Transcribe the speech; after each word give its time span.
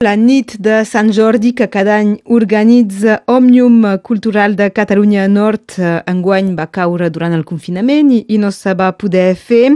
La 0.00 0.14
nit 0.16 0.54
de 0.64 0.78
Sant 0.88 1.10
Jordi 1.12 1.50
que 1.52 1.66
cada 1.68 1.98
any 2.00 2.14
organitza 2.32 3.18
Òmnium 3.28 3.82
Cultural 4.00 4.54
de 4.56 4.70
Catalunya 4.72 5.26
Nord 5.28 5.74
enguany 6.08 6.54
va 6.56 6.70
caure 6.72 7.10
durant 7.12 7.36
el 7.36 7.42
confinament 7.44 8.08
i, 8.08 8.22
i 8.32 8.38
no 8.40 8.48
se 8.48 8.72
va 8.72 8.94
poder 8.96 9.34
fer 9.36 9.74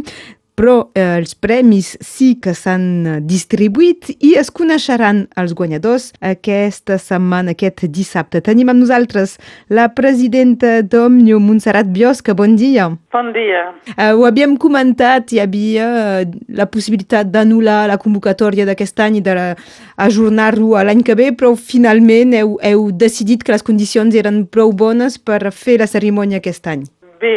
però 0.55 0.89
eh, 0.95 1.19
els 1.19 1.35
premis 1.35 1.95
sí 2.05 2.35
que 2.43 2.55
s'han 2.55 3.25
distribuït 3.27 4.13
i 4.15 4.35
es 4.39 4.51
coneixeran 4.55 5.25
els 5.41 5.55
guanyadors 5.57 6.13
aquesta 6.23 6.99
setmana, 7.03 7.55
aquest 7.55 7.87
dissabte. 7.91 8.43
Tenim 8.45 8.71
amb 8.71 8.85
nosaltres 8.85 9.37
la 9.69 9.89
presidenta 9.95 10.79
d'Òmnium, 10.83 11.43
Montserrat 11.45 11.91
Biosca. 11.91 12.37
Bon 12.39 12.55
dia. 12.59 12.89
Bon 13.15 13.33
dia. 13.35 13.67
Eh, 13.97 14.13
ho 14.15 14.25
havíem 14.29 14.57
comentat, 14.61 15.35
hi 15.35 15.43
havia 15.43 15.91
eh, 16.23 16.27
la 16.55 16.69
possibilitat 16.71 17.31
d'anul·lar 17.35 17.85
la 17.91 17.99
convocatòria 18.01 18.67
d'aquest 18.69 19.03
any 19.05 19.21
i 19.21 19.25
d'ajornar-lo 19.27 20.75
a 20.79 20.87
l'any 20.87 21.03
que 21.07 21.19
ve, 21.19 21.31
però 21.35 21.55
finalment 21.59 22.35
heu, 22.39 22.59
heu 22.63 22.91
decidit 22.95 23.43
que 23.43 23.55
les 23.55 23.67
condicions 23.67 24.15
eren 24.15 24.45
prou 24.47 24.73
bones 24.73 25.19
per 25.19 25.41
fer 25.51 25.81
la 25.83 25.91
cerimònia 25.91 26.43
aquest 26.43 26.71
any. 26.71 26.87
Bé, 27.23 27.35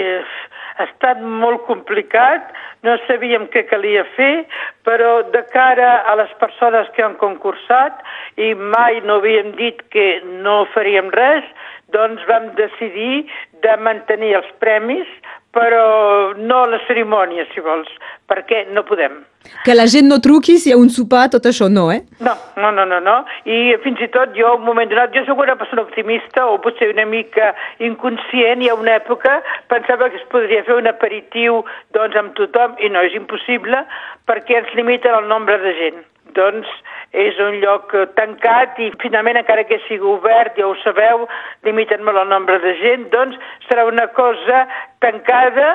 ha 0.77 0.85
estat 0.85 1.21
molt 1.21 1.63
complicat, 1.67 2.51
no 2.85 2.95
sabíem 3.07 3.47
què 3.53 3.63
calia 3.69 4.03
fer, 4.15 4.45
però 4.85 5.23
de 5.33 5.41
cara 5.53 6.03
a 6.05 6.13
les 6.19 6.33
persones 6.41 6.89
que 6.95 7.05
han 7.05 7.17
concursat 7.21 8.03
i 8.37 8.53
mai 8.75 9.01
no 9.05 9.17
havíem 9.21 9.55
dit 9.57 9.81
que 9.93 10.07
no 10.45 10.59
faríem 10.75 11.09
res, 11.15 11.47
doncs 11.95 12.23
vam 12.29 12.51
decidir 12.59 13.25
de 13.63 13.77
mantenir 13.81 14.35
els 14.41 14.49
premis, 14.61 15.09
però 15.55 16.33
no 16.37 16.65
la 16.69 16.79
cerimònia, 16.87 17.47
si 17.53 17.63
vols, 17.63 17.89
perquè 18.29 18.65
no 18.73 18.83
podem. 18.85 19.23
Que 19.63 19.75
la 19.75 19.85
gent 19.87 20.09
no 20.11 20.19
truqui 20.23 20.57
si 20.59 20.69
hi 20.69 20.73
ha 20.75 20.79
un 20.79 20.89
sopar, 20.91 21.27
tot 21.31 21.45
això 21.47 21.69
no, 21.71 21.85
eh? 21.93 22.01
No, 22.23 22.33
no, 22.59 22.71
no, 22.75 22.83
no, 22.89 22.99
no. 23.03 23.15
I 23.47 23.77
fins 23.83 24.01
i 24.03 24.09
tot 24.11 24.35
jo, 24.35 24.57
un 24.57 24.65
moment 24.67 24.91
donat, 24.91 25.13
jo 25.15 25.23
soc 25.27 25.39
una 25.43 25.55
persona 25.59 25.85
optimista 25.85 26.45
o 26.51 26.59
potser 26.63 26.91
una 26.91 27.07
mica 27.07 27.53
inconscient, 27.79 28.65
i 28.65 28.69
a 28.69 28.75
una 28.75 28.97
època 28.99 29.39
pensava 29.71 30.11
que 30.11 30.19
es 30.19 30.27
podria 30.33 30.65
fer 30.67 30.77
un 30.81 30.91
aperitiu 30.91 31.63
doncs, 31.95 32.19
amb 32.19 32.35
tothom, 32.39 32.75
i 32.83 32.91
no, 32.91 33.05
és 33.07 33.15
impossible, 33.17 33.85
perquè 34.27 34.61
ens 34.61 34.75
limiten 34.75 35.15
el 35.15 35.31
nombre 35.31 35.57
de 35.63 35.73
gent. 35.79 36.05
Doncs 36.35 36.67
és 37.15 37.37
un 37.39 37.55
lloc 37.61 37.93
tancat 38.17 38.77
i 38.83 38.91
finalment 39.01 39.39
encara 39.39 39.63
que 39.65 39.79
sigui 39.87 40.05
obert, 40.11 40.57
ja 40.59 40.67
ho 40.67 40.75
sabeu, 40.83 41.23
limiten 41.65 42.03
molt 42.05 42.19
el 42.19 42.29
nombre 42.29 42.59
de 42.61 42.75
gent, 42.81 43.07
doncs 43.13 43.39
serà 43.69 43.87
una 43.87 44.09
cosa 44.17 44.65
tancada, 45.03 45.69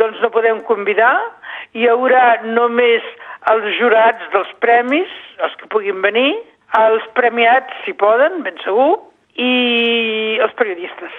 doncs 0.00 0.20
no 0.22 0.30
podem 0.34 0.60
convidar, 0.68 1.14
hi 1.74 1.86
haurà 1.90 2.42
només 2.46 3.04
els 3.52 3.68
jurats 3.78 4.24
dels 4.32 4.50
premis, 4.64 5.10
els 5.44 5.54
que 5.60 5.70
puguin 5.72 6.00
venir, 6.04 6.32
els 6.78 7.04
premiats, 7.18 7.70
si 7.84 7.94
poden, 7.98 8.42
ben 8.46 8.58
segur, 8.64 8.96
i 9.34 10.38
els 10.42 10.54
periodistes. 10.58 11.14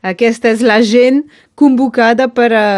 Aquesta 0.00 0.48
és 0.48 0.62
la 0.64 0.78
gent 0.80 1.20
convocada 1.60 2.30
per, 2.32 2.48
a, 2.56 2.68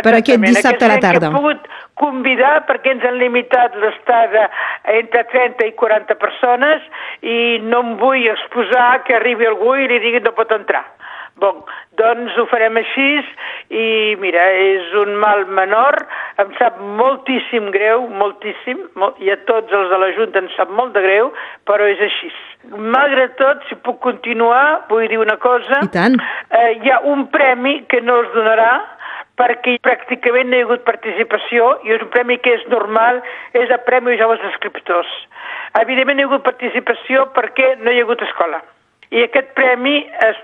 per 0.00 0.14
aquest 0.16 0.40
dissabte 0.40 0.86
a 0.86 0.92
la 0.94 1.00
tarda. 1.02 1.28
Que 1.28 1.36
pogut 1.36 1.66
convidar 2.00 2.54
perquè 2.68 2.94
ens 2.94 3.04
han 3.04 3.18
limitat 3.20 3.76
l'estada 3.82 4.46
entre 4.94 5.26
30 5.34 5.68
i 5.68 5.74
40 5.76 6.16
persones 6.22 6.86
i 7.20 7.60
no 7.66 7.82
em 7.84 7.92
vull 8.00 8.24
exposar 8.32 9.02
que 9.04 9.18
arribi 9.18 9.50
algú 9.50 9.76
i 9.76 9.90
li 9.90 10.00
digui 10.00 10.24
no 10.24 10.32
pot 10.38 10.54
entrar. 10.56 10.86
Bon, 11.40 11.62
doncs 11.96 12.36
ho 12.36 12.44
farem 12.50 12.76
així 12.76 13.06
i 13.72 13.84
mira, 14.20 14.42
és 14.52 14.92
un 15.00 15.14
mal 15.22 15.46
menor, 15.48 15.96
em 16.42 16.50
sap 16.58 16.76
moltíssim 17.00 17.70
greu, 17.72 18.04
moltíssim, 18.20 18.82
molt, 19.00 19.20
i 19.24 19.32
a 19.32 19.38
tots 19.48 19.72
els 19.72 19.88
de 19.92 20.00
la 20.02 20.10
Junta 20.16 20.42
ens 20.42 20.52
sap 20.58 20.72
molt 20.76 20.92
de 20.96 21.02
greu, 21.04 21.30
però 21.68 21.88
és 21.88 22.02
així. 22.04 22.28
Malgrat 22.72 23.38
tot, 23.40 23.64
si 23.68 23.78
puc 23.86 24.02
continuar, 24.04 24.84
vull 24.90 25.08
dir 25.08 25.20
una 25.22 25.38
cosa. 25.40 25.80
I 25.82 25.92
tant. 25.94 26.18
Eh, 26.50 26.72
hi 26.82 26.92
ha 26.92 27.00
un 27.08 27.26
premi 27.32 27.80
que 27.88 28.02
no 28.04 28.20
es 28.22 28.28
donarà, 28.36 28.74
perquè 29.40 29.78
pràcticament 29.82 30.50
no 30.52 30.58
hi 30.58 30.62
ha 30.62 30.68
hagut 30.68 30.84
participació 30.84 31.72
i 31.86 31.96
és 31.96 32.04
un 32.04 32.12
premi 32.12 32.36
que 32.44 32.52
és 32.58 32.68
normal, 32.70 33.22
és 33.56 33.72
el 33.72 33.82
Premi 33.88 34.18
Joves 34.20 34.44
Escriptors. 34.52 35.16
Evidentment 35.80 36.20
no 36.20 36.26
hi 36.26 36.28
ha 36.28 36.30
hagut 36.30 36.46
participació 36.46 37.26
perquè 37.38 37.74
no 37.80 37.90
hi 37.90 38.02
ha 38.02 38.06
hagut 38.06 38.28
escola. 38.28 38.60
I 39.12 39.26
aquest 39.26 39.50
premi 39.58 39.98
és, 40.24 40.38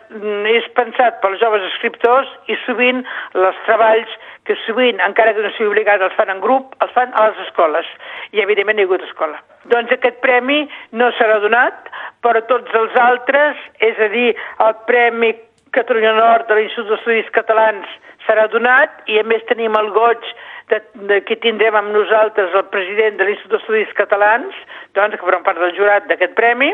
és 0.52 0.66
pensat 0.76 1.22
pels 1.22 1.40
joves 1.40 1.62
escriptors 1.70 2.28
i 2.52 2.56
sovint 2.66 3.00
els 3.32 3.60
treballs 3.64 4.16
que 4.48 4.56
sovint, 4.66 5.00
encara 5.04 5.32
que 5.36 5.44
no 5.44 5.52
sigui 5.54 5.70
obligat, 5.70 6.04
els 6.04 6.16
fan 6.16 6.32
en 6.32 6.42
grup, 6.44 6.74
els 6.84 6.92
fan 6.96 7.14
a 7.16 7.28
les 7.28 7.40
escoles. 7.46 7.88
I 8.36 8.42
evidentment 8.44 8.80
hi 8.80 8.84
ha 8.84 8.88
hagut 8.88 9.04
escola. 9.06 9.40
Doncs 9.72 9.92
aquest 9.96 10.20
premi 10.24 10.62
no 11.00 11.08
serà 11.16 11.38
donat, 11.44 11.88
però 12.24 12.40
tots 12.48 12.76
els 12.80 12.96
altres, 13.00 13.60
és 13.84 14.00
a 14.04 14.08
dir, 14.12 14.30
el 14.64 14.76
Premi 14.88 15.32
Catalunya 15.76 16.14
Nord 16.16 16.48
de 16.48 16.56
l'Institut 16.56 16.92
d'Estudis 16.92 17.32
Catalans 17.36 17.88
serà 18.24 18.46
donat 18.52 19.02
i 19.08 19.18
a 19.20 19.24
més 19.28 19.44
tenim 19.48 19.76
el 19.76 19.90
goig 19.96 20.24
de, 20.72 20.80
de 21.10 21.20
que 21.28 21.36
tindrem 21.40 21.76
amb 21.76 21.92
nosaltres 21.92 22.56
el 22.56 22.68
president 22.72 23.16
de 23.20 23.28
l'Institut 23.28 23.58
d'Estudis 23.58 23.92
Catalans, 24.00 24.56
doncs, 24.96 25.16
que 25.16 25.24
formen 25.24 25.44
part 25.44 25.60
del 25.60 25.76
jurat 25.76 26.08
d'aquest 26.08 26.36
premi, 26.40 26.72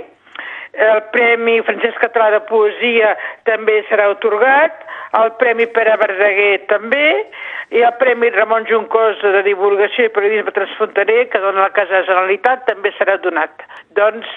el 0.76 1.02
Premi 1.14 1.60
Francesc 1.66 2.00
Català 2.02 2.30
de 2.34 2.40
Poesia 2.48 3.14
també 3.48 3.80
serà 3.90 4.08
otorgat, 4.12 4.84
el 5.20 5.30
Premi 5.40 5.66
Pere 5.70 5.94
Verdaguer 6.00 6.64
també, 6.70 7.06
i 7.74 7.82
el 7.82 7.94
Premi 8.00 8.30
Ramon 8.34 8.66
Juncosa 8.70 9.32
de 9.36 9.44
Divulgació 9.46 10.08
i 10.08 10.12
Periodisme 10.14 10.54
Transfronterer, 10.54 11.28
que 11.30 11.42
dona 11.42 11.68
la 11.68 11.74
Casa 11.76 12.00
de 12.00 12.08
Generalitat, 12.10 12.66
també 12.68 12.92
serà 12.98 13.16
donat. 13.22 13.64
Doncs 13.98 14.28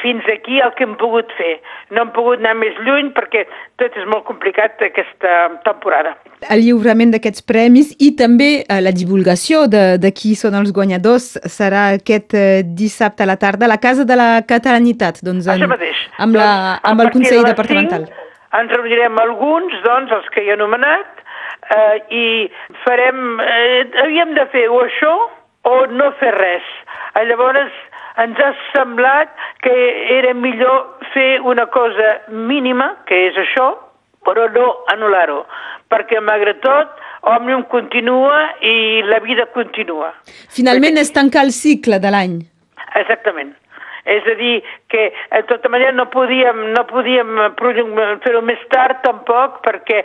fins 0.00 0.24
aquí 0.32 0.60
el 0.60 0.72
que 0.78 0.86
hem 0.86 0.94
pogut 1.00 1.30
fer. 1.38 1.56
No 1.94 2.04
hem 2.04 2.12
pogut 2.16 2.40
anar 2.40 2.54
més 2.58 2.78
lluny 2.86 3.12
perquè 3.16 3.44
tot 3.80 3.94
és 3.98 4.08
molt 4.10 4.24
complicat 4.28 4.80
aquesta 4.82 5.34
temporada. 5.66 6.14
El 6.50 6.64
lliurament 6.64 7.12
d'aquests 7.14 7.44
premis 7.46 7.92
i 8.02 8.12
també 8.18 8.50
eh, 8.62 8.80
la 8.82 8.94
divulgació 8.94 9.66
de, 9.70 9.84
de 10.02 10.10
qui 10.16 10.34
són 10.38 10.56
els 10.58 10.72
guanyadors 10.74 11.36
serà 11.50 11.90
aquest 11.98 12.34
eh, 12.38 12.62
dissabte 12.64 13.26
a 13.26 13.30
la 13.30 13.38
tarda 13.38 13.68
a 13.68 13.72
la 13.74 13.80
Casa 13.82 14.06
de 14.08 14.18
la 14.18 14.30
Catalanitat. 14.48 15.22
Doncs 15.22 15.46
en, 15.46 15.60
Això 15.60 15.70
mateix. 15.70 16.02
Amb, 16.18 16.38
la, 16.40 16.50
doncs, 16.50 16.88
amb 16.92 17.04
el 17.04 17.12
Consell 17.18 17.46
Departamental. 17.46 18.08
5, 18.10 18.28
ens 18.58 18.74
reunirem 18.76 19.20
alguns, 19.22 19.76
doncs, 19.86 20.12
els 20.12 20.26
que 20.34 20.44
he 20.44 20.56
anomenat, 20.56 21.22
eh, 21.76 21.96
i 22.10 22.24
farem... 22.84 23.38
Eh, 23.40 23.86
havíem 24.02 24.34
de 24.38 24.48
fer 24.52 24.66
o 24.72 24.82
això 24.86 25.14
o 25.68 25.78
no 25.94 26.10
fer 26.18 26.32
res. 26.34 26.68
Llavors, 27.28 27.74
ens 28.20 28.40
ha 28.40 28.50
semblat 28.72 29.32
que 29.64 29.72
era 30.18 30.34
millor 30.34 30.98
fer 31.14 31.40
una 31.40 31.66
cosa 31.66 32.18
mínima, 32.28 32.92
que 33.06 33.28
és 33.28 33.38
això, 33.40 33.70
però 34.26 34.48
no 34.54 34.66
anul·lar-ho, 34.92 35.42
perquè 35.90 36.20
malgrat 36.20 36.60
tot 36.64 37.00
Òmnium 37.22 37.62
continua 37.70 38.38
i 38.66 39.02
la 39.06 39.20
vida 39.22 39.46
continua. 39.54 40.10
Finalment 40.50 40.98
és 40.98 41.12
tancar 41.14 41.44
el 41.46 41.52
cicle 41.54 42.00
de 42.02 42.10
l'any. 42.10 42.40
Exactament. 42.98 43.52
És 44.04 44.26
a 44.26 44.34
dir, 44.34 44.62
que 44.90 45.12
de 45.30 45.42
tota 45.46 45.70
manera 45.70 45.92
no 45.94 46.08
podíem, 46.10 46.72
no 46.74 46.82
podíem 46.88 47.30
fer-ho 48.24 48.42
més 48.42 48.60
tard 48.74 49.02
tampoc 49.06 49.60
perquè 49.62 50.02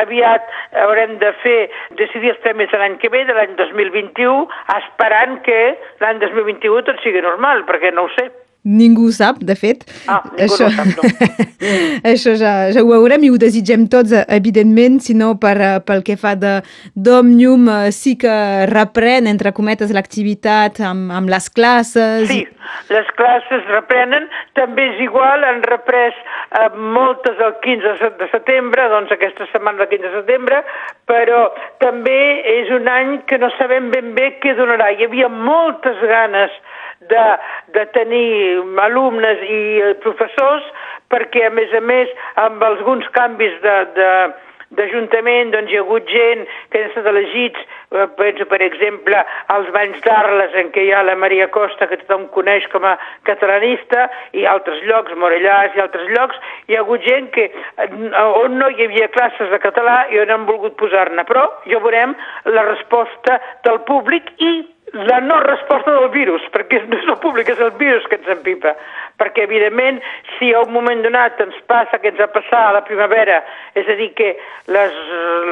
aviat 0.00 0.48
haurem 0.84 1.16
de 1.22 1.32
fer, 1.40 1.58
decidir 2.00 2.34
els 2.34 2.42
premis 2.44 2.70
de 2.72 2.80
l'any 2.80 2.98
que 3.00 3.08
ve, 3.08 3.24
de 3.24 3.36
l'any 3.36 3.56
2021, 3.56 4.46
esperant 4.76 5.40
que 5.48 5.60
l'any 6.04 6.20
2021 6.20 6.84
tot 6.90 7.00
sigui 7.04 7.24
normal, 7.24 7.64
perquè 7.68 7.94
no 7.94 8.08
ho 8.08 8.16
sé. 8.18 8.28
Ningú 8.64 9.10
ho 9.10 9.12
sap, 9.12 9.42
de 9.44 9.52
fet. 9.60 9.82
Ah, 10.08 10.22
ningú 10.24 10.46
això... 10.46 10.70
no 10.70 10.72
sap, 10.72 10.86
no. 10.96 11.32
això 12.12 12.32
ja, 12.40 12.52
ja 12.72 12.80
ho 12.80 12.88
veurem 12.88 13.26
i 13.26 13.28
ho 13.28 13.36
desitgem 13.36 13.84
tots, 13.92 14.14
evidentment, 14.32 15.02
sinó 15.04 15.34
per, 15.40 15.82
pel 15.84 16.00
que 16.06 16.16
fa 16.16 16.32
d'Òmnium, 16.40 17.68
sí 17.92 18.14
que 18.20 18.32
reprèn, 18.70 19.28
entre 19.28 19.52
cometes, 19.52 19.92
l'activitat 19.92 20.80
amb, 20.80 21.12
amb 21.12 21.28
les 21.32 21.50
classes. 21.52 22.24
Sí, 22.30 22.40
les 22.88 23.10
classes 23.18 23.68
reprenen, 23.68 24.30
també 24.56 24.88
és 24.94 25.02
igual, 25.04 25.44
han 25.44 25.60
reprès 25.68 26.16
eh, 26.16 26.70
moltes 26.96 27.40
el 27.44 27.58
15 27.64 28.10
de 28.20 28.30
setembre, 28.32 28.88
doncs 28.92 29.12
aquesta 29.12 29.44
setmana 29.52 29.84
del 29.84 29.92
15 29.92 30.08
de 30.08 30.22
setembre, 30.22 30.62
però 31.10 31.42
també 31.84 32.20
és 32.56 32.72
un 32.72 32.88
any 32.88 33.18
que 33.28 33.36
no 33.42 33.52
sabem 33.58 33.92
ben 33.92 34.14
bé 34.16 34.30
què 34.40 34.56
donarà. 34.56 34.88
Hi 34.94 35.04
havia 35.08 35.28
moltes 35.28 36.00
ganes 36.08 36.56
de, 37.10 37.26
de 37.76 37.84
tenir 37.96 38.62
alumnes 38.86 39.44
i 39.48 39.60
professors 40.04 40.66
perquè, 41.12 41.46
a 41.46 41.52
més 41.54 41.72
a 41.76 41.82
més, 41.84 42.10
amb 42.40 42.62
alguns 42.64 43.06
canvis 43.14 43.54
de, 43.62 43.76
de, 43.98 44.10
d'Ajuntament 44.74 45.52
doncs, 45.54 45.70
hi 45.70 45.78
ha 45.78 45.82
hagut 45.84 46.08
gent 46.10 46.44
que 46.72 46.80
han 46.80 46.88
estat 46.88 47.06
elegits, 47.10 47.60
eh, 47.94 48.06
penso 48.18 48.46
per 48.50 48.60
exemple 48.64 49.20
als 49.54 49.70
Banys 49.76 50.00
d'Arles 50.06 50.56
en 50.60 50.72
què 50.74 50.86
hi 50.86 50.92
ha 50.94 51.04
la 51.06 51.16
Maria 51.20 51.48
Costa 51.54 51.88
que 51.90 52.00
tothom 52.02 52.26
coneix 52.34 52.66
com 52.72 52.86
a 52.88 52.96
catalanista 53.28 54.08
i 54.32 54.46
altres 54.50 54.82
llocs, 54.88 55.14
Morellàs 55.20 55.76
i 55.76 55.84
altres 55.84 56.10
llocs, 56.16 56.40
hi 56.68 56.76
ha 56.76 56.82
hagut 56.82 57.06
gent 57.06 57.30
que 57.36 57.48
on 58.44 58.58
no 58.58 58.70
hi 58.72 58.88
havia 58.88 59.10
classes 59.14 59.50
de 59.52 59.62
català 59.62 60.04
i 60.10 60.20
on 60.22 60.34
han 60.34 60.46
volgut 60.50 60.78
posar-ne, 60.80 61.26
però 61.28 61.46
ja 61.70 61.82
veurem 61.84 62.16
la 62.50 62.68
resposta 62.72 63.40
del 63.66 63.82
públic 63.88 64.32
i 64.38 64.54
la 64.94 65.20
no 65.20 65.40
resposta 65.40 65.90
del 65.90 66.08
virus, 66.14 66.42
perquè 66.54 66.80
no 66.86 66.98
és 66.98 67.08
el 67.10 67.18
públic, 67.22 67.48
és 67.50 67.60
el 67.60 67.72
virus 67.80 68.06
que 68.10 68.18
ens 68.20 68.30
empipa. 68.36 68.74
Perquè, 69.18 69.44
evidentment, 69.48 69.98
si 70.36 70.52
a 70.54 70.62
un 70.62 70.70
moment 70.74 71.02
donat 71.02 71.40
ens 71.42 71.58
passa 71.70 71.98
que 71.98 72.12
ens 72.12 72.20
va 72.22 72.30
passar 72.34 72.62
a 72.68 72.76
la 72.78 72.84
primavera, 72.86 73.40
és 73.74 73.90
a 73.90 73.98
dir, 73.98 74.12
que 74.14 74.32
les, 74.70 75.00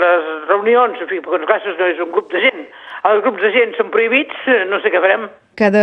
les 0.05 0.31
reunions, 0.47 1.01
en 1.03 1.11
fi, 1.11 1.19
perquè 1.25 1.43
en 1.43 1.51
casos 1.51 1.79
no 1.79 1.91
és 1.91 2.03
un 2.03 2.15
grup 2.15 2.31
de 2.31 2.43
gent, 2.47 2.65
els 3.11 3.23
grups 3.25 3.43
de 3.43 3.51
gent 3.55 3.73
són 3.79 3.91
prohibits, 3.95 4.37
no 4.71 4.79
sé 4.83 4.93
què 4.95 5.01
farem. 5.03 5.29
Cada 5.59 5.83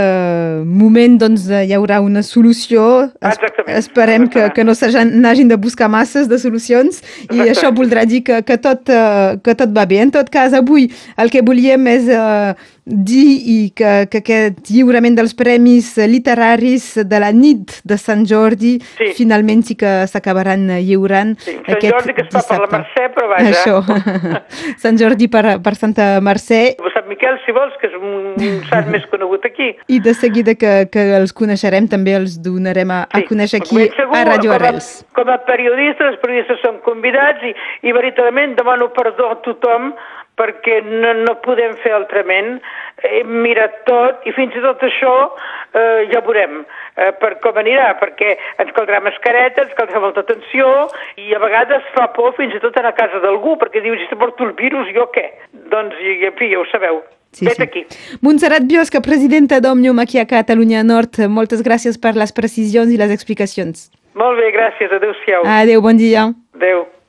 moment 0.66 1.20
doncs, 1.22 1.44
hi 1.46 1.76
haurà 1.78 2.00
una 2.02 2.24
solució. 2.26 2.82
Exactament. 3.22 3.76
Esperem 3.78 4.26
que, 4.34 4.48
que 4.56 4.64
no 4.66 4.74
n'hagin 4.74 5.52
de 5.52 5.58
buscar 5.62 5.88
masses 5.94 6.26
de 6.32 6.40
solucions 6.42 6.98
i 6.98 7.04
Exactament. 7.04 7.52
això 7.54 7.70
voldrà 7.78 8.06
dir 8.10 8.24
que, 8.26 8.42
que, 8.42 8.58
tot, 8.58 8.90
eh, 8.90 9.38
que 9.46 9.54
tot 9.54 9.70
va 9.76 9.86
bé. 9.86 10.00
En 10.02 10.10
tot 10.16 10.32
cas, 10.34 10.56
avui 10.58 10.90
el 11.22 11.30
que 11.30 11.44
volíem 11.46 11.86
és 11.92 12.10
uh, 12.10 12.56
dir 12.90 13.28
i 13.46 13.58
que, 13.78 14.08
que 14.10 14.24
aquest 14.24 14.72
lliurament 14.74 15.14
dels 15.20 15.36
premis 15.38 15.92
literaris 16.10 16.96
de 17.06 17.20
la 17.22 17.30
nit 17.32 17.78
de 17.86 17.98
Sant 18.02 18.26
Jordi 18.26 18.80
Sí. 18.98 19.12
finalment 19.20 19.62
sí 19.68 19.76
que 19.78 20.08
s'acabaran 20.10 20.66
lliurant 20.82 21.36
Sí, 21.38 21.54
Sant 21.60 21.76
aquest 21.78 21.94
Jordi 21.94 22.14
que 22.18 22.26
es 22.26 22.34
fa 22.34 22.42
per 22.42 22.58
la 22.58 22.66
dissabte. 22.66 22.80
Mercè, 22.80 23.06
però 23.14 23.30
vaja. 23.30 23.54
Això. 23.54 23.78
Sant 24.84 24.98
Jordi 24.98 25.28
per, 25.30 25.60
per 25.62 25.76
Santa 25.78 26.10
Mercè 26.26 26.64
Sant 26.96 26.99
Miquel, 27.20 27.36
si 27.44 27.52
vols, 27.52 27.74
que 27.82 27.90
és 27.90 27.96
un, 28.00 28.36
un 28.40 28.60
sant 28.70 28.88
més 28.94 29.04
conegut 29.12 29.44
aquí. 29.44 29.74
i 29.92 30.00
de 30.00 30.14
seguida 30.16 30.56
que, 30.56 30.88
que 30.92 31.04
els 31.18 31.34
coneixerem 31.36 31.90
també 31.92 32.16
els 32.16 32.38
donarem 32.40 32.94
a, 32.96 33.02
a 33.12 33.22
conèixer 33.28 33.60
aquí 33.60 33.90
segur, 33.98 34.16
a 34.16 34.24
Radio 34.30 34.54
com 34.54 34.56
Arrels. 34.56 34.88
Com 35.18 35.32
a 35.34 35.36
periodistes, 35.44 36.14
els 36.14 36.22
periodistes 36.24 36.64
són 36.64 36.80
convidats 36.86 37.44
i, 37.44 37.52
i 37.84 37.96
veritablement 37.96 38.56
demano 38.56 38.88
perdó 38.96 39.34
a 39.34 39.42
tothom 39.44 39.92
perquè 40.40 40.80
no, 40.88 41.14
no 41.26 41.36
podem 41.44 41.76
fer 41.84 41.94
altrament. 41.98 42.58
Hem 43.04 43.30
mirat 43.44 43.84
tot 43.88 44.26
i 44.28 44.34
fins 44.36 44.56
i 44.56 44.64
tot 44.64 44.82
això 44.84 45.14
eh, 45.28 46.08
ja 46.12 46.24
veurem 46.26 46.62
eh, 46.64 47.12
per 47.20 47.36
com 47.44 47.60
anirà, 47.60 47.92
perquè 48.00 48.34
ens 48.64 48.74
caldrà 48.76 49.00
mascareta, 49.04 49.68
ens 49.68 49.78
caldrà 49.78 50.02
molta 50.04 50.24
atenció 50.26 50.68
i 51.20 51.32
a 51.36 51.44
vegades 51.44 51.86
fa 51.96 52.10
por 52.16 52.36
fins 52.40 52.56
i 52.56 52.64
tot 52.64 52.80
anar 52.80 52.96
a 52.96 53.00
casa 53.00 53.22
d'algú 53.24 53.56
perquè 53.62 53.84
dius, 53.86 54.04
si 54.10 54.20
porto 54.20 54.48
el 54.48 54.56
virus, 54.60 54.92
jo 54.96 55.08
què? 55.16 55.30
Doncs, 55.72 55.96
i, 56.04 56.20
en 56.28 56.36
fi, 56.40 56.52
ja 56.54 56.60
ho 56.64 56.68
sabeu. 56.72 57.04
Sí, 57.32 57.46
Vet 57.46 57.60
sí. 57.60 57.64
aquí. 57.64 57.86
Montserrat 58.26 58.66
Biosca, 58.66 59.04
presidenta 59.06 59.60
d'Òmnium 59.62 60.02
aquí 60.02 60.18
a 60.18 60.26
Catalunya 60.28 60.82
Nord, 60.84 61.22
moltes 61.30 61.62
gràcies 61.66 62.02
per 62.02 62.16
les 62.18 62.34
precisions 62.34 62.90
i 62.90 62.98
les 62.98 63.14
explicacions. 63.14 63.90
Molt 64.18 64.42
bé, 64.42 64.50
gràcies. 64.56 64.92
Adéu-siau. 64.92 65.46
Adéu, 65.46 65.84
bon 65.86 66.00
dia. 66.00 66.32
Adéu. 66.58 66.90